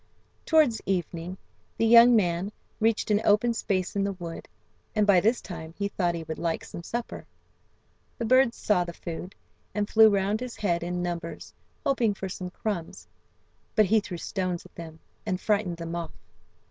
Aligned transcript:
Towards 0.47 0.81
evening 0.87 1.37
the 1.77 1.85
young 1.85 2.15
man 2.15 2.51
reached 2.79 3.11
an 3.11 3.21
open 3.23 3.53
space 3.53 3.95
in 3.95 4.03
the 4.03 4.13
wood, 4.13 4.47
and 4.95 5.05
by 5.05 5.19
this 5.19 5.41
time 5.41 5.75
he 5.77 5.89
thought 5.89 6.15
he 6.15 6.23
would 6.23 6.39
like 6.39 6.65
some 6.65 6.81
supper. 6.81 7.23
The 8.17 8.25
birds 8.25 8.57
saw 8.57 8.83
the 8.83 8.93
food, 8.93 9.35
and 9.75 9.87
flew 9.87 10.09
round 10.09 10.39
his 10.39 10.55
head 10.55 10.81
in 10.81 11.03
numbers 11.03 11.53
hoping 11.85 12.15
for 12.15 12.29
some 12.29 12.49
crumbs, 12.49 13.07
but 13.75 13.85
he 13.85 13.99
threw 13.99 14.17
stones 14.17 14.65
at 14.65 14.73
them, 14.73 14.99
and 15.23 15.39
frightened 15.39 15.77
them 15.77 15.95
off. 15.95 16.13